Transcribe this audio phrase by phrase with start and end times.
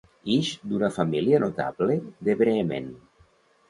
[0.35, 2.95] Ix d'una família notable de Bremen.